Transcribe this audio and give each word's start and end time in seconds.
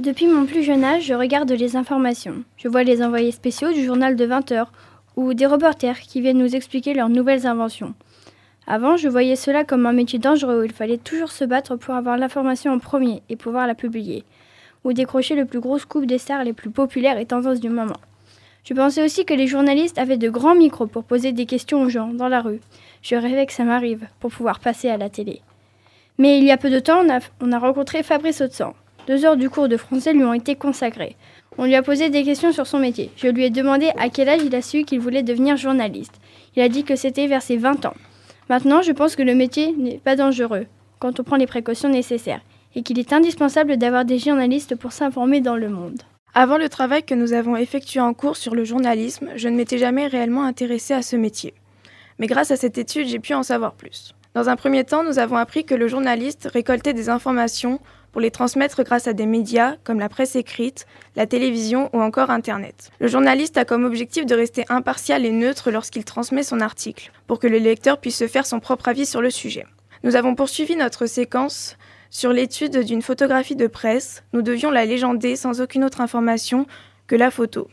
Depuis 0.00 0.26
mon 0.26 0.46
plus 0.46 0.62
jeune 0.62 0.82
âge, 0.82 1.02
je 1.02 1.12
regarde 1.12 1.52
les 1.52 1.76
informations. 1.76 2.42
Je 2.56 2.68
vois 2.68 2.84
les 2.84 3.02
envoyés 3.02 3.32
spéciaux 3.32 3.70
du 3.70 3.84
journal 3.84 4.16
de 4.16 4.24
20 4.24 4.50
heures 4.52 4.72
ou 5.14 5.34
des 5.34 5.44
reporters 5.44 6.00
qui 6.00 6.22
viennent 6.22 6.38
nous 6.38 6.56
expliquer 6.56 6.94
leurs 6.94 7.10
nouvelles 7.10 7.46
inventions. 7.46 7.92
Avant, 8.66 8.96
je 8.96 9.10
voyais 9.10 9.36
cela 9.36 9.62
comme 9.62 9.84
un 9.84 9.92
métier 9.92 10.18
dangereux 10.18 10.62
où 10.62 10.64
il 10.64 10.72
fallait 10.72 10.96
toujours 10.96 11.30
se 11.30 11.44
battre 11.44 11.76
pour 11.76 11.94
avoir 11.94 12.16
l'information 12.16 12.72
en 12.72 12.78
premier 12.78 13.22
et 13.28 13.36
pouvoir 13.36 13.66
la 13.66 13.74
publier, 13.74 14.24
ou 14.84 14.94
décrocher 14.94 15.34
le 15.34 15.44
plus 15.44 15.60
gros 15.60 15.78
scoop 15.78 16.06
des 16.06 16.16
stars 16.16 16.44
les 16.44 16.54
plus 16.54 16.70
populaires 16.70 17.18
et 17.18 17.26
tendances 17.26 17.60
du 17.60 17.68
moment. 17.68 18.00
Je 18.64 18.72
pensais 18.72 19.04
aussi 19.04 19.26
que 19.26 19.34
les 19.34 19.48
journalistes 19.48 19.98
avaient 19.98 20.16
de 20.16 20.30
grands 20.30 20.54
micros 20.54 20.86
pour 20.86 21.04
poser 21.04 21.32
des 21.32 21.44
questions 21.44 21.82
aux 21.82 21.90
gens 21.90 22.14
dans 22.14 22.28
la 22.28 22.40
rue. 22.40 22.60
Je 23.02 23.16
rêvais 23.16 23.44
que 23.44 23.52
ça 23.52 23.64
m'arrive 23.64 24.06
pour 24.18 24.30
pouvoir 24.30 24.60
passer 24.60 24.88
à 24.88 24.96
la 24.96 25.10
télé. 25.10 25.42
Mais 26.16 26.38
il 26.38 26.44
y 26.44 26.52
a 26.52 26.56
peu 26.56 26.70
de 26.70 26.80
temps, 26.80 27.04
on 27.04 27.10
a, 27.10 27.18
on 27.42 27.52
a 27.52 27.58
rencontré 27.58 28.02
Fabrice 28.02 28.40
Autsan. 28.40 28.74
Deux 29.06 29.24
heures 29.24 29.36
du 29.36 29.50
cours 29.50 29.68
de 29.68 29.76
français 29.76 30.12
lui 30.12 30.24
ont 30.24 30.34
été 30.34 30.54
consacrées. 30.54 31.16
On 31.58 31.64
lui 31.64 31.74
a 31.74 31.82
posé 31.82 32.10
des 32.10 32.22
questions 32.22 32.52
sur 32.52 32.66
son 32.66 32.78
métier. 32.78 33.10
Je 33.16 33.28
lui 33.28 33.44
ai 33.44 33.50
demandé 33.50 33.90
à 33.98 34.08
quel 34.08 34.28
âge 34.28 34.42
il 34.44 34.54
a 34.54 34.62
su 34.62 34.84
qu'il 34.84 35.00
voulait 35.00 35.22
devenir 35.22 35.56
journaliste. 35.56 36.14
Il 36.56 36.62
a 36.62 36.68
dit 36.68 36.84
que 36.84 36.96
c'était 36.96 37.26
vers 37.26 37.42
ses 37.42 37.56
20 37.56 37.86
ans. 37.86 37.94
Maintenant, 38.48 38.82
je 38.82 38.92
pense 38.92 39.16
que 39.16 39.22
le 39.22 39.34
métier 39.34 39.72
n'est 39.76 39.98
pas 39.98 40.16
dangereux 40.16 40.66
quand 40.98 41.18
on 41.18 41.24
prend 41.24 41.36
les 41.36 41.46
précautions 41.46 41.88
nécessaires 41.88 42.40
et 42.74 42.82
qu'il 42.82 42.98
est 42.98 43.12
indispensable 43.12 43.78
d'avoir 43.78 44.04
des 44.04 44.18
journalistes 44.18 44.76
pour 44.76 44.92
s'informer 44.92 45.40
dans 45.40 45.56
le 45.56 45.68
monde. 45.68 46.02
Avant 46.34 46.58
le 46.58 46.68
travail 46.68 47.02
que 47.02 47.14
nous 47.14 47.32
avons 47.32 47.56
effectué 47.56 47.98
en 48.00 48.14
cours 48.14 48.36
sur 48.36 48.54
le 48.54 48.64
journalisme, 48.64 49.30
je 49.34 49.48
ne 49.48 49.56
m'étais 49.56 49.78
jamais 49.78 50.06
réellement 50.06 50.44
intéressée 50.44 50.94
à 50.94 51.02
ce 51.02 51.16
métier. 51.16 51.54
Mais 52.18 52.28
grâce 52.28 52.52
à 52.52 52.56
cette 52.56 52.78
étude, 52.78 53.08
j'ai 53.08 53.18
pu 53.18 53.34
en 53.34 53.42
savoir 53.42 53.74
plus. 53.74 54.14
Dans 54.34 54.48
un 54.48 54.54
premier 54.54 54.84
temps, 54.84 55.02
nous 55.02 55.18
avons 55.18 55.36
appris 55.36 55.64
que 55.64 55.74
le 55.74 55.88
journaliste 55.88 56.48
récoltait 56.52 56.92
des 56.92 57.08
informations 57.08 57.80
pour 58.12 58.20
les 58.20 58.30
transmettre 58.30 58.82
grâce 58.82 59.06
à 59.06 59.12
des 59.12 59.26
médias 59.26 59.76
comme 59.84 59.98
la 59.98 60.08
presse 60.08 60.36
écrite, 60.36 60.86
la 61.16 61.26
télévision 61.26 61.90
ou 61.92 62.00
encore 62.00 62.30
Internet. 62.30 62.90
Le 63.00 63.08
journaliste 63.08 63.56
a 63.56 63.64
comme 63.64 63.84
objectif 63.84 64.26
de 64.26 64.34
rester 64.34 64.64
impartial 64.68 65.24
et 65.24 65.32
neutre 65.32 65.70
lorsqu'il 65.70 66.04
transmet 66.04 66.42
son 66.42 66.60
article, 66.60 67.12
pour 67.26 67.38
que 67.38 67.46
le 67.46 67.58
lecteur 67.58 67.98
puisse 67.98 68.18
se 68.18 68.26
faire 68.26 68.46
son 68.46 68.60
propre 68.60 68.88
avis 68.88 69.06
sur 69.06 69.22
le 69.22 69.30
sujet. 69.30 69.66
Nous 70.02 70.16
avons 70.16 70.34
poursuivi 70.34 70.76
notre 70.76 71.06
séquence 71.06 71.76
sur 72.10 72.32
l'étude 72.32 72.78
d'une 72.78 73.02
photographie 73.02 73.54
de 73.54 73.68
presse, 73.68 74.24
nous 74.32 74.42
devions 74.42 74.70
la 74.70 74.84
légender 74.84 75.36
sans 75.36 75.60
aucune 75.60 75.84
autre 75.84 76.00
information 76.00 76.66
que 77.06 77.14
la 77.14 77.30
photo. 77.30 77.68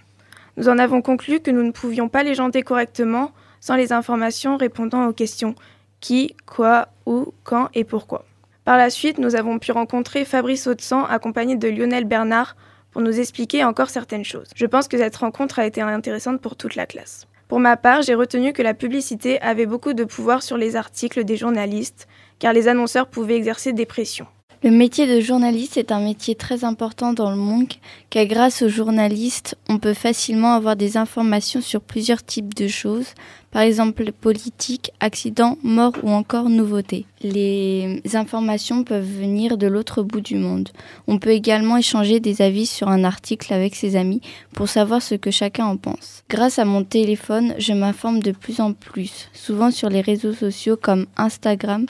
Nous 0.57 0.69
en 0.69 0.77
avons 0.77 1.01
conclu 1.01 1.39
que 1.39 1.51
nous 1.51 1.63
ne 1.63 1.71
pouvions 1.71 2.09
pas 2.09 2.23
légender 2.23 2.61
correctement 2.61 3.31
sans 3.59 3.75
les 3.75 3.93
informations 3.93 4.57
répondant 4.57 5.07
aux 5.07 5.13
questions 5.13 5.55
qui, 5.99 6.35
quoi, 6.45 6.89
où, 7.05 7.33
quand 7.43 7.69
et 7.73 7.83
pourquoi. 7.83 8.25
Par 8.67 8.75
la 8.75 8.89
suite, 8.89 9.17
nous 9.17 9.37
avons 9.37 9.59
pu 9.59 9.71
rencontrer 9.71 10.25
Fabrice 10.25 10.67
Autsan 10.67 11.05
accompagné 11.05 11.55
de 11.55 11.69
Lionel 11.69 12.03
Bernard 12.03 12.57
pour 12.91 13.01
nous 13.01 13.17
expliquer 13.17 13.63
encore 13.63 13.89
certaines 13.89 14.25
choses. 14.25 14.49
Je 14.53 14.65
pense 14.65 14.89
que 14.89 14.97
cette 14.97 15.15
rencontre 15.15 15.59
a 15.59 15.65
été 15.65 15.79
intéressante 15.79 16.41
pour 16.41 16.57
toute 16.57 16.75
la 16.75 16.85
classe. 16.85 17.27
Pour 17.47 17.61
ma 17.61 17.77
part, 17.77 18.01
j'ai 18.01 18.13
retenu 18.13 18.51
que 18.51 18.61
la 18.61 18.73
publicité 18.73 19.39
avait 19.39 19.67
beaucoup 19.67 19.93
de 19.93 20.03
pouvoir 20.03 20.43
sur 20.43 20.57
les 20.57 20.75
articles 20.75 21.23
des 21.23 21.37
journalistes 21.37 22.09
car 22.39 22.51
les 22.51 22.67
annonceurs 22.67 23.07
pouvaient 23.07 23.37
exercer 23.37 23.71
des 23.71 23.85
pressions. 23.85 24.27
Le 24.63 24.71
métier 24.71 25.07
de 25.07 25.21
journaliste 25.21 25.77
est 25.77 25.91
un 25.93 26.01
métier 26.01 26.35
très 26.35 26.65
important 26.65 27.13
dans 27.13 27.29
le 27.29 27.37
monde, 27.37 27.71
car 28.09 28.25
grâce 28.25 28.63
aux 28.63 28.69
journalistes, 28.69 29.55
on 29.69 29.77
peut 29.77 29.93
facilement 29.93 30.55
avoir 30.55 30.75
des 30.75 30.97
informations 30.97 31.61
sur 31.61 31.79
plusieurs 31.79 32.25
types 32.25 32.55
de 32.55 32.67
choses, 32.67 33.13
par 33.57 33.63
exemple 33.63 34.11
politique, 34.11 34.91
accidents, 34.99 35.57
morts 35.63 35.95
ou 36.03 36.11
encore 36.11 36.47
nouveautés. 36.47 37.07
Les 37.23 38.03
informations 38.13 38.83
peuvent 38.83 39.03
venir 39.03 39.57
de 39.57 39.65
l'autre 39.65 40.03
bout 40.03 40.21
du 40.21 40.35
monde. 40.35 40.69
On 41.07 41.17
peut 41.17 41.31
également 41.31 41.75
échanger 41.75 42.19
des 42.19 42.43
avis 42.43 42.67
sur 42.67 42.87
un 42.87 43.03
article 43.03 43.51
avec 43.51 43.73
ses 43.73 43.95
amis 43.95 44.21
pour 44.53 44.69
savoir 44.69 45.01
ce 45.01 45.15
que 45.15 45.31
chacun 45.31 45.65
en 45.65 45.75
pense. 45.75 46.23
Grâce 46.29 46.59
à 46.59 46.65
mon 46.65 46.83
téléphone, 46.83 47.55
je 47.57 47.73
m'informe 47.73 48.19
de 48.19 48.31
plus 48.31 48.61
en 48.61 48.73
plus, 48.73 49.27
souvent 49.33 49.71
sur 49.71 49.89
les 49.89 50.01
réseaux 50.01 50.33
sociaux 50.33 50.77
comme 50.79 51.07
Instagram 51.17 51.87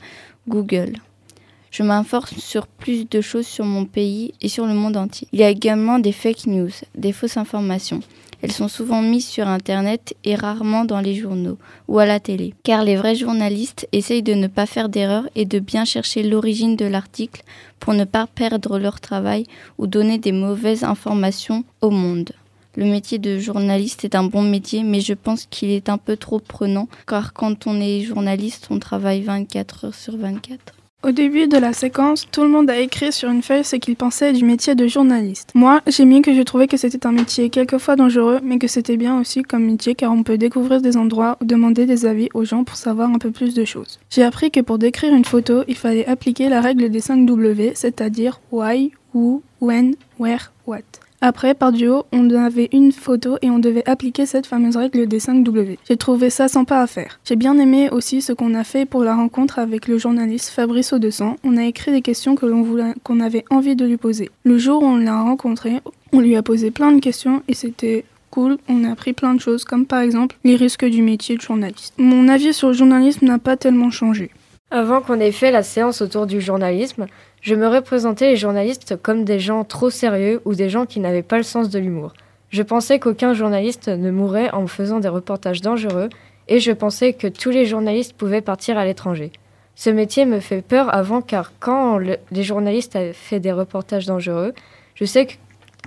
Google. 0.47 0.94
Je 1.69 1.84
m'informe 1.84 2.38
sur 2.38 2.66
plus 2.66 3.09
de 3.09 3.19
choses 3.19 3.45
sur 3.45 3.66
mon 3.66 3.84
pays 3.84 4.34
et 4.39 4.47
sur 4.47 4.67
le 4.67 4.73
monde 4.73 4.95
entier. 4.95 5.28
Il 5.34 5.39
y 5.41 5.44
a 5.44 5.49
également 5.49 5.99
des 5.99 6.13
fake 6.13 6.47
news, 6.47 6.72
des 6.95 7.11
fausses 7.11 7.35
informations. 7.35 7.99
Elles 8.41 8.51
sont 8.51 8.67
souvent 8.67 9.01
mises 9.01 9.27
sur 9.27 9.47
Internet 9.47 10.15
et 10.23 10.35
rarement 10.35 10.85
dans 10.85 10.99
les 10.99 11.15
journaux 11.15 11.57
ou 11.87 11.99
à 11.99 12.05
la 12.05 12.19
télé. 12.19 12.53
Car 12.63 12.83
les 12.83 12.95
vrais 12.95 13.15
journalistes 13.15 13.87
essayent 13.91 14.23
de 14.23 14.33
ne 14.33 14.47
pas 14.47 14.65
faire 14.65 14.89
d'erreur 14.89 15.27
et 15.35 15.45
de 15.45 15.59
bien 15.59 15.85
chercher 15.85 16.21
l'origine 16.23 16.75
de 16.75 16.85
l'article 16.85 17.43
pour 17.79 17.93
ne 17.93 18.03
pas 18.03 18.27
perdre 18.27 18.77
leur 18.77 18.99
travail 18.99 19.45
ou 19.77 19.87
donner 19.87 20.19
des 20.19 20.31
mauvaises 20.31 20.83
informations 20.83 21.63
au 21.81 21.89
monde. 21.89 22.31
Le 22.75 22.85
métier 22.85 23.17
de 23.17 23.39
journaliste 23.39 24.05
est 24.05 24.13
un 24.13 24.25
bon 24.25 24.43
métier, 24.43 24.83
mais 24.83 25.01
je 25.01 25.15
pense 25.15 25.47
qu'il 25.47 25.71
est 25.71 25.89
un 25.89 25.97
peu 25.97 26.15
trop 26.15 26.37
prenant, 26.37 26.87
car 27.07 27.33
quand 27.33 27.65
on 27.65 27.81
est 27.81 28.01
journaliste, 28.01 28.67
on 28.69 28.77
travaille 28.77 29.23
24 29.23 29.85
heures 29.85 29.95
sur 29.95 30.15
24. 30.15 30.76
Au 31.03 31.12
début 31.12 31.47
de 31.47 31.59
la 31.59 31.74
séquence, 31.74 32.28
tout 32.31 32.41
le 32.41 32.50
monde 32.50 32.72
a 32.72 32.80
écrit 32.80 33.12
sur 33.12 33.30
une 33.30 33.44
feuille 33.44 33.63
ce 33.63 33.75
qu'il 33.75 33.96
pensait 33.96 34.34
du 34.34 34.44
métier 34.44 34.74
de 34.74 34.88
journaliste. 34.88 35.52
Moi, 35.53 35.80
j'ai 35.85 36.06
mis 36.06 36.24
que 36.24 36.34
je 36.34 36.41
trouvais 36.41 36.68
que 36.68 36.75
c'était 36.75 37.06
un 37.06 37.12
métier 37.12 37.52
quelquefois 37.52 37.96
dangereux, 37.96 38.40
mais 38.41 38.58
que 38.58 38.68
c'était 38.68 38.97
bien 38.97 39.19
aussi 39.19 39.44
comme 39.44 39.63
métier 39.63 39.94
car 39.94 40.12
on 40.12 40.24
peut 40.24 40.40
découvrir 40.40 40.81
des 40.81 40.97
endroits 40.97 41.38
ou 41.40 41.46
demander 41.46 41.85
des 41.85 42.08
avis 42.08 42.30
aux 42.34 42.46
gens 42.46 42.63
pour 42.63 42.78
savoir 42.78 43.12
un 43.12 43.19
peu 43.19 43.30
plus 43.30 43.53
de 43.53 43.63
choses. 43.63 44.00
J'ai 44.09 44.24
appris 44.24 44.50
que 44.50 44.59
pour 44.59 44.80
décrire 44.80 45.13
une 45.13 45.24
photo, 45.24 45.62
il 45.68 45.75
fallait 45.75 46.08
appliquer 46.08 46.50
la 46.50 46.62
règle 46.62 46.90
des 46.90 47.00
5 47.00 47.28
W, 47.28 47.74
c'est-à-dire 47.75 48.41
why, 48.52 48.91
who, 49.14 49.44
when, 49.62 49.94
where, 50.18 50.52
what. 50.66 50.81
Après, 51.19 51.55
par 51.55 51.72
duo, 51.72 52.05
on 52.11 52.29
avait 52.29 52.69
une 52.72 52.91
photo 52.91 53.38
et 53.41 53.50
on 53.50 53.57
devait 53.57 53.88
appliquer 53.89 54.28
cette 54.28 54.45
fameuse 54.45 54.78
règle 54.78 55.07
des 55.07 55.19
5 55.19 55.44
W. 55.44 55.79
J'ai 55.88 55.97
trouvé 55.97 56.29
ça 56.29 56.47
sympa 56.47 56.79
à 56.79 56.85
faire. 56.85 57.19
J'ai 57.25 57.35
bien 57.35 57.57
aimé 57.57 57.89
aussi 57.89 58.22
ce 58.22 58.33
qu'on 58.33 58.53
a 58.53 58.63
fait 58.63 58.85
pour 58.85 59.03
la 59.03 59.16
rencontre 59.16 59.57
avec 59.57 59.88
le 59.88 59.97
journaliste 59.97 60.50
Fabrice 60.50 60.94
Audescent. 60.94 61.38
On 61.44 61.57
a 61.57 61.66
écrit 61.66 61.91
des 61.91 62.03
questions 62.03 62.35
qu'on 62.35 63.19
avait 63.19 63.45
envie 63.50 63.75
de 63.75 63.85
lui 63.85 63.97
poser. 63.97 64.29
Le 64.44 64.59
jour 64.59 64.83
où 64.83 64.85
on 64.85 64.97
l'a 64.97 65.19
rencontré, 65.19 65.81
on 66.13 66.19
lui 66.19 66.35
a 66.35 66.44
posé 66.44 66.69
plein 66.69 66.91
de 66.91 67.00
questions 67.00 67.41
et 67.47 67.55
c'était 67.55 68.05
cool, 68.29 68.57
on 68.69 68.84
a 68.84 68.91
appris 68.91 69.13
plein 69.13 69.34
de 69.34 69.41
choses, 69.41 69.63
comme 69.63 69.88
par 69.88 70.01
exemple 70.01 70.38
les 70.44 70.55
risques 70.55 70.85
du 70.85 71.01
métier 71.01 71.35
de 71.35 71.41
journaliste. 71.41 71.95
Mon 71.97 72.28
avis 72.28 72.53
sur 72.53 72.67
le 72.67 72.75
journalisme 72.75 73.25
n'a 73.25 73.39
pas 73.39 73.57
tellement 73.57 73.89
changé. 73.89 74.29
Avant 74.69 74.99
qu'on 74.99 75.19
ait 75.22 75.31
fait 75.31 75.49
la 75.49 75.63
séance 75.63 76.01
autour 76.01 76.28
du 76.28 76.41
journalisme, 76.41 77.07
je 77.47 77.56
me 77.56 77.69
représentais 77.69 78.31
les 78.31 78.35
journalistes 78.35 79.02
comme 79.02 79.24
des 79.24 79.40
gens 79.40 79.63
trop 79.63 79.90
sérieux 79.90 80.41
ou 80.44 80.53
des 80.53 80.68
gens 80.68 80.85
qui 80.85 81.00
n'avaient 81.00 81.24
pas 81.24 81.38
le 81.38 81.44
sens 81.44 81.69
de 81.69 81.80
l'humour. 81.80 82.12
Je 82.50 82.62
pensais 82.62 83.00
qu'aucun 83.00 83.34
journaliste 83.34 83.88
ne 83.88 84.12
mourrait 84.12 84.53
en 84.53 84.68
faisant 84.68 85.00
des 85.00 85.08
reportages 85.08 85.62
dangereux 85.62 86.09
et 86.50 86.59
je 86.59 86.74
pensais 86.74 87.13
que 87.13 87.28
tous 87.28 87.50
les 87.50 87.66
journalistes 87.66 88.12
pouvaient 88.12 88.41
partir 88.41 88.78
à 88.78 88.84
l'étranger. 88.84 89.31
Ce 89.75 89.90
métier 89.90 90.25
me 90.25 90.41
fait 90.41 90.62
peur 90.62 90.94
avant 90.94 91.22
car 91.22 91.53
quand 91.62 92.00
les 92.00 92.44
journalistes 92.44 92.97
avaient 92.97 93.13
fait 93.13 93.40
des 93.40 93.53
reportages 93.53 94.08
dangereux, 94.08 94.53
je 94.96 95.06
sais 95.06 95.28
que, 95.28 95.35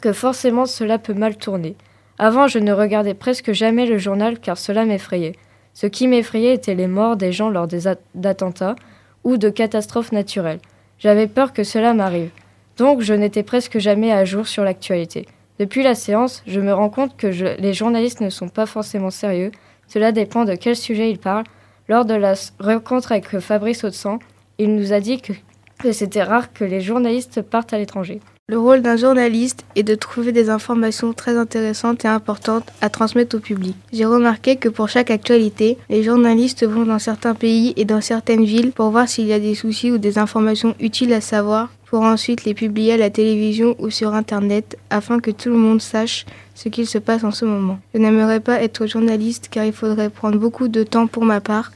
que 0.00 0.14
forcément 0.14 0.64
cela 0.64 0.96
peut 0.96 1.12
mal 1.12 1.36
tourner. 1.36 1.76
Avant, 2.18 2.48
je 2.48 2.58
ne 2.58 2.72
regardais 2.72 3.12
presque 3.12 3.52
jamais 3.52 3.84
le 3.84 3.98
journal 3.98 4.38
car 4.38 4.56
cela 4.56 4.86
m'effrayait. 4.86 5.36
Ce 5.74 5.86
qui 5.86 6.08
m'effrayait 6.08 6.54
était 6.54 6.74
les 6.74 6.86
morts 6.86 7.18
des 7.18 7.32
gens 7.32 7.50
lors 7.50 7.68
d'attentats 8.14 8.76
ou 9.24 9.36
de 9.36 9.50
catastrophes 9.50 10.12
naturelles. 10.12 10.60
J'avais 11.00 11.26
peur 11.26 11.54
que 11.54 11.64
cela 11.64 11.94
m'arrive. 11.94 12.30
Donc 12.76 13.00
je 13.00 13.14
n'étais 13.14 13.42
presque 13.42 13.78
jamais 13.78 14.12
à 14.12 14.26
jour 14.26 14.46
sur 14.46 14.64
l'actualité. 14.64 15.26
Depuis 15.58 15.82
la 15.82 15.94
séance, 15.94 16.42
je 16.46 16.60
me 16.60 16.72
rends 16.72 16.90
compte 16.90 17.16
que 17.16 17.26
les 17.26 17.72
journalistes 17.72 18.20
ne 18.20 18.30
sont 18.30 18.48
pas 18.48 18.66
forcément 18.66 19.10
sérieux. 19.10 19.50
Cela 19.88 20.12
dépend 20.12 20.44
de 20.44 20.54
quel 20.54 20.76
sujet 20.76 21.10
ils 21.10 21.18
parlent. 21.18 21.44
Lors 21.88 22.04
de 22.04 22.14
la 22.14 22.34
rencontre 22.58 23.12
avec 23.12 23.38
Fabrice 23.40 23.82
Autsan, 23.82 24.18
il 24.58 24.76
nous 24.76 24.92
a 24.92 25.00
dit 25.00 25.20
que 25.20 25.92
c'était 25.92 26.22
rare 26.22 26.52
que 26.52 26.64
les 26.64 26.82
journalistes 26.82 27.40
partent 27.42 27.72
à 27.72 27.78
l'étranger. 27.78 28.20
Le 28.50 28.58
rôle 28.58 28.82
d'un 28.82 28.96
journaliste 28.96 29.64
est 29.76 29.84
de 29.84 29.94
trouver 29.94 30.32
des 30.32 30.50
informations 30.50 31.12
très 31.12 31.36
intéressantes 31.36 32.04
et 32.04 32.08
importantes 32.08 32.66
à 32.80 32.90
transmettre 32.90 33.36
au 33.36 33.38
public. 33.38 33.76
J'ai 33.92 34.06
remarqué 34.06 34.56
que 34.56 34.68
pour 34.68 34.88
chaque 34.88 35.12
actualité, 35.12 35.78
les 35.88 36.02
journalistes 36.02 36.66
vont 36.66 36.84
dans 36.84 36.98
certains 36.98 37.36
pays 37.36 37.72
et 37.76 37.84
dans 37.84 38.00
certaines 38.00 38.44
villes 38.44 38.72
pour 38.72 38.90
voir 38.90 39.08
s'il 39.08 39.26
y 39.26 39.32
a 39.32 39.38
des 39.38 39.54
soucis 39.54 39.92
ou 39.92 39.98
des 39.98 40.18
informations 40.18 40.74
utiles 40.80 41.12
à 41.12 41.20
savoir 41.20 41.68
pour 41.86 42.02
ensuite 42.02 42.44
les 42.44 42.54
publier 42.54 42.94
à 42.94 42.96
la 42.96 43.10
télévision 43.10 43.76
ou 43.78 43.88
sur 43.90 44.14
Internet 44.14 44.76
afin 44.90 45.20
que 45.20 45.30
tout 45.30 45.50
le 45.50 45.56
monde 45.56 45.80
sache 45.80 46.26
ce 46.56 46.68
qu'il 46.68 46.88
se 46.88 46.98
passe 46.98 47.22
en 47.22 47.30
ce 47.30 47.44
moment. 47.44 47.78
Je 47.94 48.00
n'aimerais 48.00 48.40
pas 48.40 48.62
être 48.62 48.86
journaliste 48.86 49.46
car 49.48 49.64
il 49.64 49.72
faudrait 49.72 50.10
prendre 50.10 50.38
beaucoup 50.38 50.66
de 50.66 50.82
temps 50.82 51.06
pour 51.06 51.24
ma 51.24 51.40
part 51.40 51.70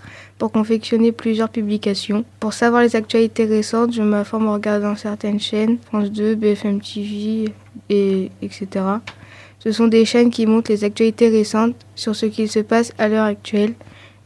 pour 0.45 0.53
confectionner 0.53 1.11
plusieurs 1.11 1.49
publications. 1.49 2.23
Pour 2.39 2.53
savoir 2.53 2.83
les 2.83 2.97
actualités 2.97 3.47
récentes, 3.47 3.95
je 3.95 4.03
m'informe 4.03 4.47
en 4.47 4.53
regardant 4.53 4.95
certaines 4.95 5.41
chaînes, 5.41 5.79
France 5.87 6.13
2, 6.13 6.35
BFM 6.35 6.83
TV, 6.83 7.51
et, 7.89 8.31
etc. 8.43 8.67
Ce 9.59 9.73
sont 9.73 9.89
des 9.89 10.05
chaînes 10.05 10.29
qui 10.29 10.45
montrent 10.45 10.71
les 10.71 10.85
actualités 10.85 11.31
récentes 11.31 11.75
sur 11.95 12.15
ce 12.15 12.27
qu'il 12.27 12.51
se 12.51 12.59
passe 12.59 12.93
à 12.99 13.09
l'heure 13.09 13.25
actuelle, 13.25 13.73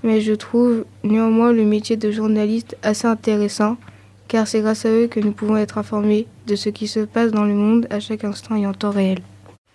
mais 0.02 0.20
je 0.20 0.32
trouve 0.32 0.86
néanmoins 1.04 1.52
le 1.52 1.62
métier 1.62 1.96
de 1.96 2.10
journaliste 2.10 2.76
assez 2.82 3.06
intéressant 3.06 3.76
car 4.26 4.48
c'est 4.48 4.60
grâce 4.60 4.86
à 4.86 4.90
eux 4.90 5.06
que 5.06 5.20
nous 5.20 5.30
pouvons 5.30 5.56
être 5.56 5.78
informés 5.78 6.26
de 6.48 6.56
ce 6.56 6.68
qui 6.68 6.88
se 6.88 6.98
passe 6.98 7.30
dans 7.30 7.44
le 7.44 7.54
monde 7.54 7.86
à 7.90 8.00
chaque 8.00 8.24
instant 8.24 8.56
et 8.56 8.66
en 8.66 8.74
temps 8.74 8.90
réel. 8.90 9.20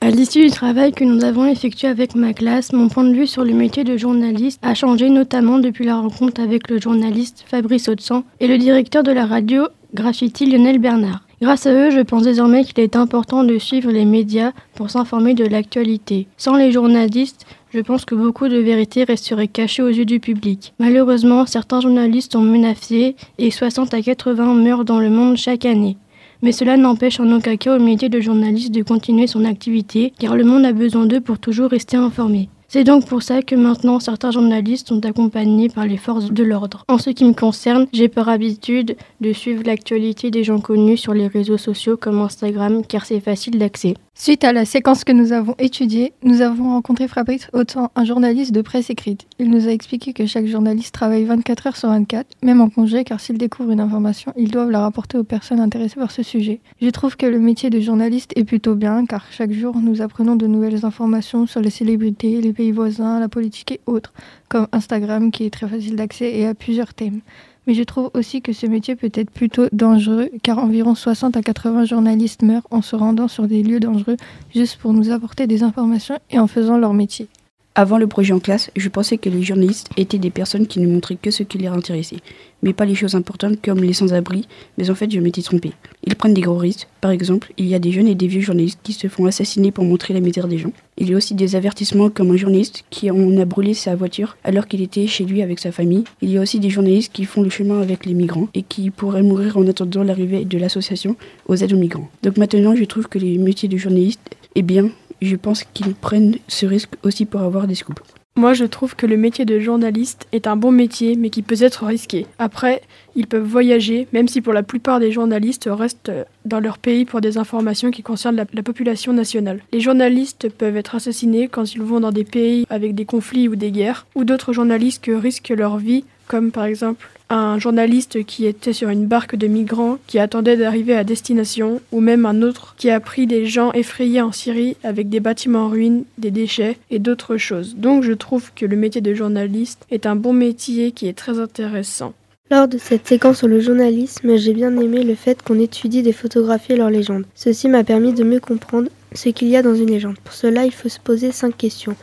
À 0.03 0.09
l'issue 0.09 0.43
du 0.43 0.51
travail 0.51 0.91
que 0.91 1.05
nous 1.05 1.23
avons 1.23 1.45
effectué 1.45 1.87
avec 1.87 2.13
ma 2.13 2.33
classe, 2.33 2.73
mon 2.73 2.89
point 2.89 3.05
de 3.05 3.13
vue 3.13 3.25
sur 3.25 3.45
le 3.45 3.53
métier 3.53 3.85
de 3.85 3.95
journaliste 3.95 4.59
a 4.61 4.73
changé 4.73 5.07
notamment 5.07 5.59
depuis 5.59 5.85
la 5.85 5.95
rencontre 5.95 6.41
avec 6.41 6.69
le 6.69 6.77
journaliste 6.77 7.45
Fabrice 7.47 7.87
Audsan 7.87 8.25
et 8.41 8.47
le 8.49 8.57
directeur 8.57 9.03
de 9.03 9.13
la 9.13 9.25
radio 9.25 9.63
Graffiti 9.93 10.45
Lionel 10.45 10.79
Bernard. 10.79 11.21
Grâce 11.41 11.67
à 11.67 11.73
eux, 11.73 11.89
je 11.89 12.01
pense 12.01 12.23
désormais 12.23 12.65
qu'il 12.65 12.81
est 12.81 12.97
important 12.97 13.45
de 13.45 13.57
suivre 13.57 13.91
les 13.91 14.03
médias 14.03 14.51
pour 14.75 14.89
s'informer 14.89 15.35
de 15.35 15.45
l'actualité. 15.45 16.27
Sans 16.35 16.57
les 16.57 16.73
journalistes, 16.73 17.45
je 17.73 17.79
pense 17.79 18.03
que 18.03 18.13
beaucoup 18.13 18.49
de 18.49 18.57
vérités 18.57 19.05
resteraient 19.05 19.47
cachées 19.47 19.83
aux 19.83 19.87
yeux 19.87 20.03
du 20.03 20.19
public. 20.19 20.73
Malheureusement, 20.79 21.45
certains 21.45 21.79
journalistes 21.79 22.33
sont 22.33 22.41
menacés 22.41 23.15
et 23.37 23.51
60 23.51 23.93
à 23.93 24.01
80 24.01 24.53
meurent 24.55 24.83
dans 24.83 24.99
le 24.99 25.09
monde 25.09 25.37
chaque 25.37 25.63
année. 25.63 25.95
Mais 26.43 26.51
cela 26.51 26.75
n'empêche 26.75 27.21
en 27.21 27.31
aucun 27.31 27.55
cas 27.55 27.77
au 27.77 27.79
métier 27.79 28.09
de 28.09 28.19
journaliste 28.19 28.73
de 28.73 28.83
continuer 28.83 29.27
son 29.27 29.45
activité, 29.45 30.11
car 30.19 30.35
le 30.35 30.43
monde 30.43 30.65
a 30.65 30.73
besoin 30.73 31.05
d'eux 31.05 31.21
pour 31.21 31.39
toujours 31.39 31.69
rester 31.69 31.95
informé. 31.95 32.49
C'est 32.67 32.83
donc 32.83 33.05
pour 33.05 33.21
ça 33.21 33.41
que 33.43 33.55
maintenant 33.55 33.99
certains 34.01 34.31
journalistes 34.31 34.89
sont 34.89 35.05
accompagnés 35.05 35.69
par 35.69 35.85
les 35.85 35.95
forces 35.95 36.31
de 36.31 36.43
l'ordre. 36.43 36.83
En 36.89 36.97
ce 36.97 37.11
qui 37.11 37.23
me 37.23 37.33
concerne, 37.33 37.85
j'ai 37.93 38.09
pour 38.09 38.27
habitude 38.27 38.97
de 39.21 39.31
suivre 39.31 39.61
l'actualité 39.63 40.31
des 40.31 40.43
gens 40.43 40.59
connus 40.59 40.97
sur 40.97 41.13
les 41.13 41.27
réseaux 41.27 41.59
sociaux 41.59 41.95
comme 41.95 42.19
Instagram 42.19 42.81
car 42.85 43.05
c'est 43.05 43.19
facile 43.19 43.57
d'accès. 43.57 43.93
Suite 44.15 44.43
à 44.43 44.53
la 44.53 44.63
séquence 44.63 45.03
que 45.03 45.11
nous 45.11 45.33
avons 45.33 45.55
étudiée, 45.57 46.13
nous 46.21 46.41
avons 46.41 46.69
rencontré 46.69 47.07
Fabrice 47.07 47.49
Autant, 47.51 47.91
un 47.95 48.05
journaliste 48.05 48.51
de 48.51 48.61
presse 48.61 48.91
écrite. 48.91 49.25
Il 49.39 49.49
nous 49.49 49.67
a 49.67 49.71
expliqué 49.71 50.13
que 50.13 50.27
chaque 50.27 50.45
journaliste 50.45 50.93
travaille 50.93 51.23
24 51.25 51.67
heures 51.67 51.75
sur 51.75 51.89
24, 51.89 52.27
même 52.43 52.61
en 52.61 52.69
congé, 52.69 53.03
car 53.05 53.19
s'ils 53.19 53.39
découvrent 53.39 53.71
une 53.71 53.79
information, 53.79 54.31
ils 54.37 54.51
doivent 54.51 54.69
la 54.69 54.81
rapporter 54.81 55.17
aux 55.17 55.23
personnes 55.23 55.59
intéressées 55.59 55.99
par 55.99 56.11
ce 56.11 56.21
sujet. 56.21 56.61
Je 56.79 56.89
trouve 56.89 57.17
que 57.17 57.25
le 57.25 57.39
métier 57.39 57.71
de 57.71 57.79
journaliste 57.79 58.33
est 58.35 58.43
plutôt 58.43 58.75
bien, 58.75 59.07
car 59.07 59.25
chaque 59.31 59.51
jour 59.51 59.77
nous 59.77 60.03
apprenons 60.03 60.35
de 60.35 60.45
nouvelles 60.45 60.85
informations 60.85 61.47
sur 61.47 61.59
les 61.59 61.71
célébrités, 61.71 62.39
les 62.39 62.53
pays 62.53 62.71
voisins, 62.71 63.19
la 63.19 63.29
politique 63.29 63.71
et 63.71 63.81
autres, 63.87 64.13
comme 64.47 64.67
Instagram 64.73 65.31
qui 65.31 65.45
est 65.45 65.49
très 65.49 65.67
facile 65.67 65.95
d'accès 65.95 66.31
et 66.37 66.45
a 66.45 66.53
plusieurs 66.53 66.93
thèmes. 66.93 67.21
Mais 67.67 67.73
je 67.73 67.83
trouve 67.83 68.11
aussi 68.13 68.41
que 68.41 68.53
ce 68.53 68.65
métier 68.65 68.95
peut 68.95 69.11
être 69.13 69.31
plutôt 69.31 69.67
dangereux 69.71 70.29
car 70.41 70.59
environ 70.59 70.95
60 70.95 71.37
à 71.37 71.41
80 71.41 71.85
journalistes 71.85 72.41
meurent 72.41 72.67
en 72.71 72.81
se 72.81 72.95
rendant 72.95 73.27
sur 73.27 73.47
des 73.47 73.63
lieux 73.63 73.79
dangereux 73.79 74.17
juste 74.53 74.77
pour 74.77 74.93
nous 74.93 75.11
apporter 75.11 75.47
des 75.47 75.63
informations 75.63 76.19
et 76.29 76.39
en 76.39 76.47
faisant 76.47 76.77
leur 76.77 76.93
métier. 76.93 77.27
Avant 77.75 77.97
le 77.97 78.05
projet 78.05 78.33
en 78.33 78.39
classe, 78.39 78.69
je 78.75 78.87
pensais 78.87 79.17
que 79.17 79.29
les 79.29 79.41
journalistes 79.41 79.89
étaient 79.97 80.19
des 80.19 80.29
personnes 80.29 80.67
qui 80.67 80.79
ne 80.79 80.85
montraient 80.85 81.17
que 81.19 81.31
ce 81.31 81.41
qui 81.41 81.57
les 81.57 81.65
intéressait, 81.65 82.19
mais 82.61 82.71
pas 82.71 82.85
les 82.85 82.93
choses 82.93 83.15
importantes 83.15 83.57
comme 83.63 83.81
les 83.83 83.93
sans-abri, 83.93 84.47
mais 84.77 84.91
en 84.91 84.95
fait 84.95 85.09
je 85.09 85.19
m'étais 85.19 85.41
trompé. 85.41 85.71
Ils 86.05 86.15
prennent 86.15 86.35
des 86.35 86.41
gros 86.41 86.59
risques, 86.59 86.87
par 87.01 87.09
exemple, 87.09 87.51
il 87.57 87.65
y 87.65 87.73
a 87.73 87.79
des 87.79 87.91
jeunes 87.91 88.07
et 88.07 88.13
des 88.13 88.27
vieux 88.27 88.41
journalistes 88.41 88.79
qui 88.83 88.93
se 88.93 89.07
font 89.07 89.25
assassiner 89.25 89.71
pour 89.71 89.85
montrer 89.85 90.13
la 90.13 90.19
misère 90.19 90.47
des 90.47 90.59
gens. 90.59 90.71
Il 90.99 91.09
y 91.09 91.15
a 91.15 91.17
aussi 91.17 91.33
des 91.33 91.55
avertissements 91.55 92.11
comme 92.11 92.29
un 92.29 92.37
journaliste 92.37 92.83
qui 92.91 93.09
en 93.09 93.37
a 93.39 93.45
brûlé 93.45 93.73
sa 93.73 93.95
voiture 93.95 94.37
alors 94.43 94.67
qu'il 94.67 94.83
était 94.83 95.07
chez 95.07 95.25
lui 95.25 95.41
avec 95.41 95.57
sa 95.57 95.71
famille. 95.71 96.03
Il 96.21 96.29
y 96.29 96.37
a 96.37 96.41
aussi 96.41 96.59
des 96.59 96.69
journalistes 96.69 97.11
qui 97.11 97.25
font 97.25 97.41
le 97.41 97.49
chemin 97.49 97.81
avec 97.81 98.05
les 98.05 98.13
migrants 98.13 98.49
et 98.53 98.61
qui 98.61 98.91
pourraient 98.91 99.23
mourir 99.23 99.57
en 99.57 99.67
attendant 99.67 100.03
l'arrivée 100.03 100.45
de 100.45 100.59
l'association 100.59 101.15
aux 101.47 101.55
aides 101.55 101.73
aux 101.73 101.77
migrants. 101.77 102.07
Donc 102.21 102.37
maintenant 102.37 102.75
je 102.75 102.83
trouve 102.83 103.07
que 103.07 103.17
les 103.17 103.39
métiers 103.39 103.67
de 103.67 103.77
journaliste 103.77 104.21
est 104.55 104.61
bien 104.61 104.91
je 105.25 105.35
pense 105.35 105.63
qu'ils 105.63 105.95
prennent 105.95 106.37
ce 106.47 106.65
risque 106.65 106.93
aussi 107.03 107.25
pour 107.25 107.41
avoir 107.41 107.67
des 107.67 107.75
scoops. 107.75 108.01
Moi, 108.35 108.53
je 108.53 108.65
trouve 108.65 108.95
que 108.95 109.05
le 109.05 109.15
métier 109.15 109.45
de 109.45 109.59
journaliste 109.59 110.25
est 110.31 110.47
un 110.47 110.55
bon 110.55 110.71
métier, 110.71 111.15
mais 111.15 111.29
qui 111.29 111.43
peut 111.43 111.61
être 111.61 111.85
risqué. 111.85 112.25
Après, 112.39 112.81
ils 113.15 113.27
peuvent 113.27 113.45
voyager, 113.45 114.07
même 114.11 114.27
si 114.27 114.41
pour 114.41 114.53
la 114.53 114.63
plupart 114.63 114.99
des 114.99 115.11
journalistes 115.11 115.69
restent 115.71 116.11
dans 116.43 116.59
leur 116.59 116.79
pays 116.79 117.05
pour 117.05 117.21
des 117.21 117.37
informations 117.37 117.91
qui 117.91 118.01
concernent 118.01 118.37
la, 118.37 118.45
la, 118.51 118.63
population 118.63 119.13
nationale. 119.13 119.61
Les 119.71 119.81
journalistes 119.81 120.49
peuvent 120.49 120.77
être 120.77 120.95
assassinés 120.95 121.47
quand 121.47 121.75
ils 121.75 121.83
vont 121.83 121.99
dans 121.99 122.11
des 122.11 122.23
pays 122.23 122.65
avec 122.71 122.95
des 122.95 123.05
conflits 123.05 123.47
ou 123.47 123.55
des 123.55 123.69
guerres, 123.69 124.07
ou 124.15 124.23
d'autres 124.23 124.51
journalistes 124.51 125.03
que 125.03 125.11
risquent 125.11 125.53
leur 125.55 125.77
vie, 125.77 126.03
comme 126.27 126.49
par 126.49 126.65
exemple 126.65 127.07
un 127.33 127.59
journaliste 127.59 128.23
qui 128.25 128.45
était 128.45 128.73
sur 128.73 128.89
une 128.89 129.07
barque 129.07 129.35
de 129.35 129.47
migrants 129.47 129.97
qui 130.07 130.19
attendait 130.19 130.57
d'arriver 130.57 130.95
à 130.95 131.03
destination, 131.03 131.81
ou 131.91 131.99
même 131.99 132.25
un 132.25 132.41
autre 132.41 132.75
qui 132.77 132.89
a 132.89 132.99
pris 132.99 133.27
des 133.27 133.45
gens 133.45 133.71
effrayés 133.73 134.21
en 134.21 134.31
Syrie 134.31 134.77
avec 134.83 135.09
des 135.09 135.19
bâtiments 135.19 135.65
en 135.65 135.69
ruine, 135.69 136.03
des 136.17 136.31
déchets 136.31 136.77
et 136.91 136.99
d'autres 136.99 137.37
choses. 137.37 137.75
Donc 137.75 138.03
je 138.03 138.13
trouve 138.13 138.51
que 138.53 138.65
le 138.65 138.75
métier 138.75 139.01
de 139.01 139.13
journaliste 139.13 139.85
est 139.89 140.05
un 140.05 140.15
bon 140.15 140.33
métier 140.33 140.91
qui 140.91 141.07
est 141.07 141.17
très 141.17 141.39
intéressant. 141.39 142.13
Lors 142.51 142.67
de 142.67 142.77
cette 142.77 143.07
séquence 143.07 143.39
sur 143.39 143.47
le 143.47 143.61
journalisme, 143.61 144.37
j'ai 144.37 144.53
bien 144.53 144.77
aimé 144.77 145.03
le 145.03 145.15
fait 145.15 145.41
qu'on 145.41 145.59
étudie 145.59 146.03
des 146.03 146.11
photographies 146.11 146.73
et 146.73 146.77
leurs 146.77 146.89
légendes. 146.89 147.25
Ceci 147.33 147.67
m'a 147.67 147.83
permis 147.83 148.13
de 148.13 148.23
mieux 148.23 148.41
comprendre 148.41 148.89
ce 149.13 149.29
qu'il 149.29 149.47
y 149.47 149.55
a 149.55 149.63
dans 149.63 149.75
une 149.75 149.89
légende. 149.89 150.19
Pour 150.23 150.33
cela, 150.33 150.65
il 150.65 150.73
faut 150.73 150.89
se 150.89 150.99
poser 150.99 151.31
cinq 151.31 151.57
questions. 151.57 151.95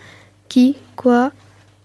Qui, 0.48 0.74
quoi, 0.96 1.30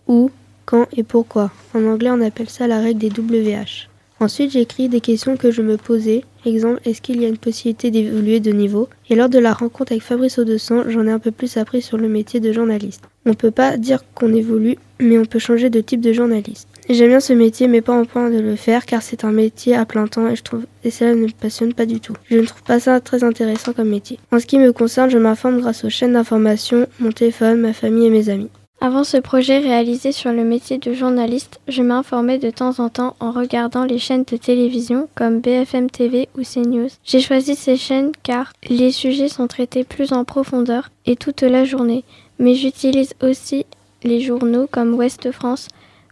où, 0.07 0.31
quand 0.65 0.88
et 0.95 1.03
pourquoi. 1.03 1.51
En 1.73 1.85
anglais, 1.85 2.09
on 2.12 2.21
appelle 2.21 2.50
ça 2.50 2.67
la 2.67 2.79
règle 2.79 3.00
des 3.00 3.09
WH. 3.09 3.89
Ensuite, 4.19 4.51
j'ai 4.51 4.62
écrit 4.62 4.88
des 4.88 5.01
questions 5.01 5.35
que 5.35 5.51
je 5.51 5.62
me 5.62 5.75
posais. 5.75 6.23
Exemple, 6.45 6.79
est-ce 6.85 7.01
qu'il 7.01 7.21
y 7.21 7.25
a 7.25 7.27
une 7.27 7.38
possibilité 7.38 7.91
d'évoluer 7.91 8.39
de 8.39 8.51
niveau? 8.51 8.88
Et 9.09 9.15
lors 9.15 9.27
de 9.27 9.39
la 9.39 9.51
rencontre 9.51 9.91
avec 9.91 10.03
Fabrice 10.03 10.39
Audescent, 10.39 10.83
j'en 10.88 11.06
ai 11.06 11.12
un 11.12 11.19
peu 11.19 11.31
plus 11.31 11.57
appris 11.57 11.81
sur 11.81 11.97
le 11.97 12.07
métier 12.07 12.39
de 12.39 12.53
journaliste. 12.53 13.03
On 13.25 13.31
ne 13.31 13.35
peut 13.35 13.51
pas 13.51 13.75
dire 13.75 14.03
qu'on 14.13 14.33
évolue, 14.33 14.77
mais 15.00 15.17
on 15.17 15.25
peut 15.25 15.39
changer 15.39 15.69
de 15.69 15.81
type 15.81 16.00
de 16.00 16.13
journaliste. 16.13 16.69
J'aime 16.89 17.09
bien 17.09 17.19
ce 17.19 17.33
métier, 17.33 17.67
mais 17.67 17.81
pas 17.81 18.00
en 18.00 18.06
point 18.06 18.29
de 18.29 18.39
le 18.39 18.56
faire, 18.56 18.85
car 18.85 19.01
c'est 19.01 19.25
un 19.25 19.31
métier 19.31 19.75
à 19.75 19.85
plein 19.85 20.07
temps 20.07 20.29
et 20.29 20.35
je 20.35 20.44
trouve 20.44 20.65
et 20.83 20.91
cela 20.91 21.15
ne 21.15 21.21
me 21.21 21.27
passionne 21.29 21.73
pas 21.73 21.88
du 21.88 22.00
tout. 22.00 22.13
Je 22.29 22.38
ne 22.38 22.45
trouve 22.45 22.63
pas 22.63 22.79
ça 22.79 23.00
très 23.01 23.23
intéressant 23.23 23.73
comme 23.73 23.89
métier. 23.89 24.19
En 24.31 24.39
ce 24.39 24.45
qui 24.45 24.59
me 24.59 24.71
concerne, 24.71 25.09
je 25.09 25.17
m'informe 25.17 25.59
grâce 25.59 25.83
aux 25.83 25.89
chaînes 25.89 26.13
d'information, 26.13 26.88
mon 27.00 27.12
téléphone, 27.12 27.59
ma 27.59 27.73
famille 27.73 28.06
et 28.06 28.12
mes 28.12 28.29
amis. 28.29 28.50
Avant 28.85 29.03
ce 29.03 29.17
projet 29.17 29.57
réalisé 29.57 30.11
sur 30.11 30.31
le 30.31 30.43
métier 30.43 30.77
de 30.77 30.93
journaliste, 30.93 31.59
je 31.67 31.81
m'informais 31.81 32.37
de 32.37 32.51
temps 32.51 32.79
en 32.79 32.89
temps 32.89 33.15
en 33.19 33.31
regardant 33.31 33.83
les 33.83 33.97
chaînes 33.97 34.25
de 34.31 34.37
télévision 34.37 35.09
comme 35.15 35.39
BFM 35.39 35.89
TV 35.89 36.29
ou 36.37 36.43
CNews. 36.43 36.89
J'ai 37.03 37.19
choisi 37.19 37.55
ces 37.55 37.77
chaînes 37.77 38.11
car 38.21 38.53
les 38.69 38.91
sujets 38.91 39.27
sont 39.27 39.47
traités 39.47 39.83
plus 39.83 40.13
en 40.13 40.23
profondeur 40.23 40.91
et 41.07 41.15
toute 41.15 41.41
la 41.41 41.65
journée, 41.65 42.03
mais 42.37 42.53
j'utilise 42.53 43.15
aussi 43.23 43.65
les 44.03 44.21
journaux 44.21 44.67
comme 44.71 44.93
Ouest 44.93 45.31
France. 45.31 45.67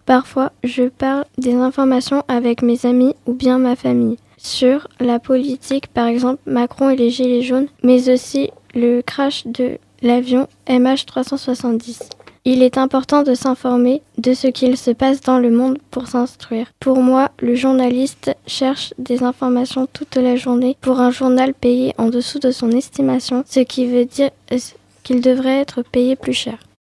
Parfois, 0.08 0.52
je 0.64 0.86
parle 0.86 1.26
des 1.38 1.54
informations 1.54 2.24
avec 2.28 2.64
mes 2.64 2.88
amis 2.88 3.14
ou 3.28 3.34
bien 3.34 3.60
ma 3.60 3.76
famille 3.76 4.18
sur 4.38 4.88
la 5.00 5.20
politique, 5.20 5.90
par 5.90 6.08
exemple 6.08 6.42
Macron 6.48 6.90
et 6.90 6.96
les 6.96 7.12
Gilets 7.12 7.44
jaunes, 7.44 7.68
mais 7.84 8.10
aussi 8.10 8.50
le 8.74 9.02
crash 9.02 9.46
de 9.46 9.78
l'avion 10.02 10.48
MH370. 10.68 12.23
Il 12.46 12.62
est 12.62 12.78
important 12.78 13.24
de 13.24 13.36
s'informer 13.36 14.02
de 14.18 14.34
ce 14.34 14.48
qu'il 14.48 14.76
se 14.76 14.92
passe 14.92 15.22
dans 15.22 15.40
le 15.40 15.50
monde 15.50 15.78
pour 15.92 16.08
s'instruire. 16.08 16.68
Pour 16.82 17.02
moi, 17.02 17.32
le 17.40 17.56
journaliste 17.56 18.36
cherche 18.48 18.94
des 18.98 19.24
informations 19.24 19.88
toute 19.92 20.16
la 20.18 20.36
journée 20.36 20.76
pour 20.82 21.00
un 21.00 21.10
journal 21.10 21.54
payé 21.54 21.94
en 21.98 22.10
dessous 22.10 22.40
de 22.40 22.52
son 22.52 22.72
estimation, 22.72 23.46
ce 23.48 23.62
qui 23.62 23.86
veut 23.86 24.04
dire 24.04 24.30
qu'il 25.04 25.22
devrait 25.22 25.62
être 25.62 25.84
payé 25.84 26.18
plus 26.18 26.34
cher. 26.34 26.58